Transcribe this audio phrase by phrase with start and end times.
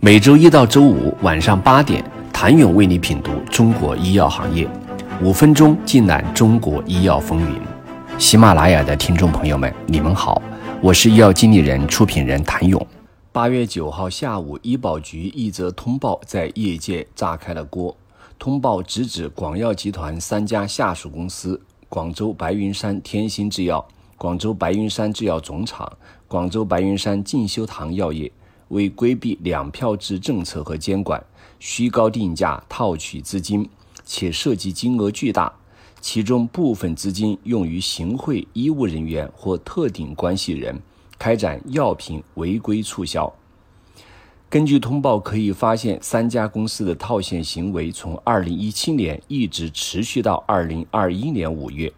[0.00, 4.64] 每周一到周五晚上八点，谭勇为你品读中国医药行业，
[5.20, 7.60] 五分钟尽览中国医药风云。
[8.16, 10.40] 喜马拉雅的听众朋友们，你们好，
[10.80, 12.86] 我是医药经理人、出品人谭勇。
[13.32, 17.96] 八月九号下午，医保局一则通报在业界炸开了锅。
[18.38, 23.84] 通报直指广药集团三家下属公司：广州白云山天心制药。
[24.16, 25.90] 广州白云山制药总厂、
[26.26, 28.30] 广州白云山进修堂药业
[28.68, 31.22] 为规避两票制政策和监管，
[31.58, 33.68] 虚高定价套取资金，
[34.04, 35.52] 且涉及金额巨大，
[36.00, 40.80] 其中部分资金用于行贿医务人员或特定关系人，
[41.18, 43.32] 开展药品违规促销。
[44.50, 51.92] 根据通报可以发现，三家公司的套现行为从2017年一直持续到2021年5月。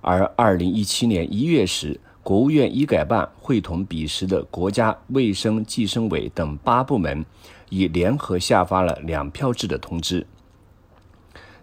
[0.00, 7.22] 而二零一七年一月时，国务院医改办会同彼时的国家卫生计生委等八部门，
[7.68, 10.26] 已联合下发了两票制的通知，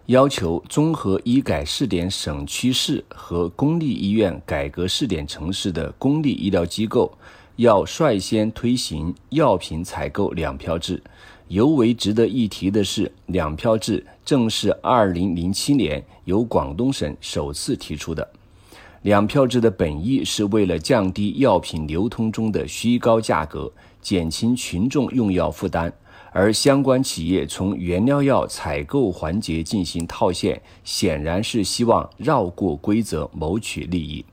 [0.06, 7.12] 要求综合医改试点省区市和公立医院改革试点城市的公立医疗机构，
[7.56, 11.02] 要率先推行药品采购两票制。
[11.48, 18.26] 尤为值得一提的是，两票制正是2007年由广东省首次提出的。
[19.02, 25.92] 两票制的本意是为了降低药品流通中的虚高价格，减轻群众用药负担，
[26.30, 34.24] 而相关企业从原料药采购环节进行套现，显然是希望绕过规则谋取利益。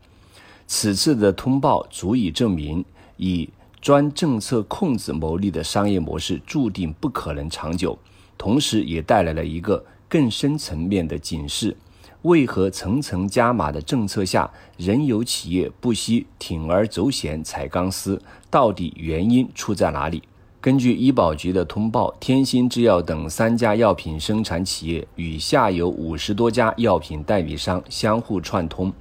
[0.68, 2.86] 此次的通报足以证明，
[3.18, 3.50] 以
[3.82, 7.98] 专政策控制牟利的商业模式注定不可能长久，
[8.38, 11.76] 同时也带来了一个更深层面的警示：
[12.24, 18.22] 为何层层加码的政策下，仍有企业不惜铤而走险踩钢丝？
[18.50, 20.22] 到底原因出在哪里？
[20.60, 28.92] 根据医保局的通报，天心制药等三家药品生产企业与下游五十多家药品代理商相互串通。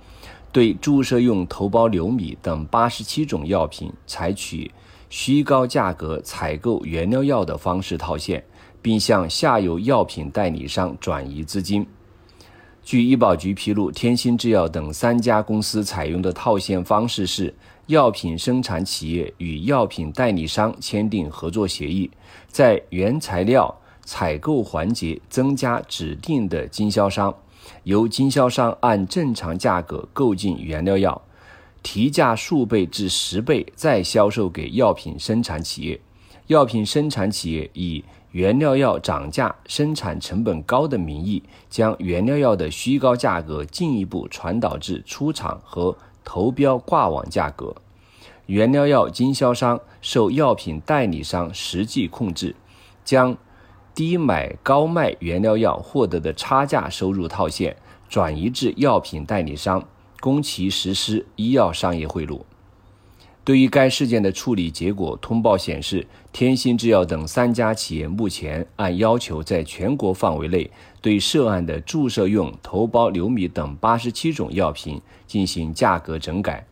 [0.53, 4.71] 对注射用头孢硫米等八十七种药品采取
[5.11, 8.45] 虚高价格采购原料药的方式套现，
[8.81, 11.85] 并向下游药品代理商转移资金。
[12.89, 17.55] 据医保局披露，天心制药等三家公司采用的套现方式是：
[17.89, 22.11] 药品生产企业与药品代理商签订合作协议，
[22.47, 27.35] 在原材料采购环节增加指定的经销商。
[27.83, 31.21] 由经销商按正常价格购进原料药，
[31.83, 36.01] 提价数倍至十倍，再销售给药品生产企业。
[36.47, 38.03] 药品生产企业以
[38.33, 47.75] 原料药涨价、生产成本高的名义，将原料药的虚高价格进一步传导至出厂和投标挂网价格。
[48.47, 52.55] 原料药经销商受药品代理商实际控制，
[53.05, 53.37] 将。
[53.95, 57.77] 低买高卖原料药获得的差价收入套现，
[58.09, 59.89] 转移至药品代理商，
[60.21, 62.43] 供其实施医药商业贿赂。
[63.49, 70.71] 对于该事件的处理结果，通报显示，天心制药等三家企业目前按要求，在全国范围内
[71.01, 76.67] 对涉案的注射用头孢硫米等八十七种药品进行价格整改。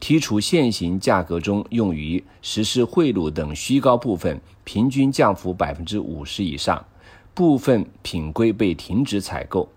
[0.00, 6.86] 剔除现行价格中用于实施贿赂等虚高部分，平均降幅百分之五十以上，
[7.34, 9.68] 部分品规被停止采购。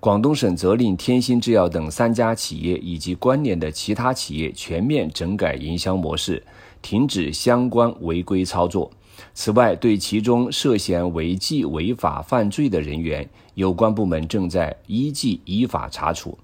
[0.00, 6.40] 广东省责令天心制药等三家企业以及关联的其他企业全面整改营销模式，
[6.80, 8.88] 停止相关违规操作。
[9.34, 16.38] 此外，对其中涉嫌违纪违法犯罪的人员，有关部门正在依纪依法查处。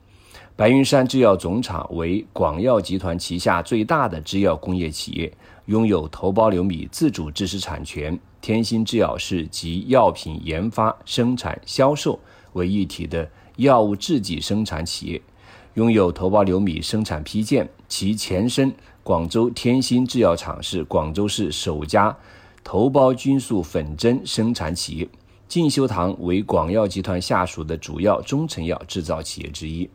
[0.57, 5.33] 白云山制药总厂为广药集团旗下最大的制药工业企业，
[5.67, 8.19] 拥有头孢硫米自主知识产权。
[8.41, 12.19] 天心制药是集药品研发、生产、销售
[12.55, 15.23] 为一体的药物制剂生产企业，
[15.75, 17.69] 拥有头孢硫米生产批件。
[17.89, 18.73] 其前身
[19.03, 22.17] 广州天心制药厂是广州市首家
[22.65, 25.09] 头孢菌素粉针生产企业。
[25.47, 29.89] 进修堂为广药集团下属的主要中成药制造企业之一。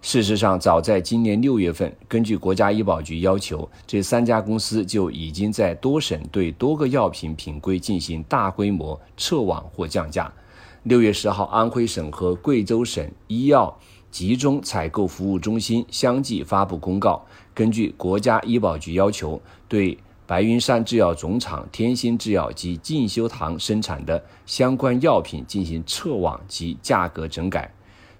[0.00, 10.32] 事实上，早在今年六月份，根据国家医保局要求，这三家公司就已经在多省对多个药品品规进行大规模撤网或降价。
[10.88, 13.78] 六月十号，安徽省和贵州省医药
[14.10, 19.38] 集中采购服务中心相继发布公告，根据国家医保局要求，
[19.68, 27.70] 对白云山制药总厂、天心制药及进修堂生产的相关药品进行撤网及价格整改。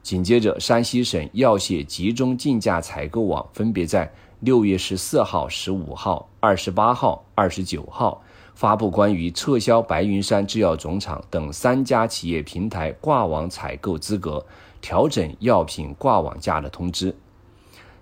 [0.02, 8.22] 紧接着，山西省药械集中竞价采购网分别在六月十四号、十五号、二十八号、二十九号
[8.58, 14.44] 发布关于撤销白云山制药总厂等三家企业平台挂网采购资格、
[14.80, 17.14] 调整药品挂网价的通知。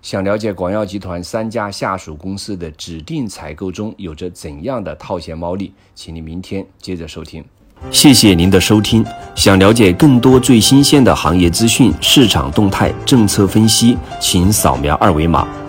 [0.01, 7.45] 想了解广药集团三家下属公司的指定采购中有着怎样的套现猫腻，请你明天接着收听。
[7.91, 9.05] 谢谢您的收听。
[9.35, 15.47] 想了解更多最新鲜的行业资讯、市场动态、政策分析，请扫描二维码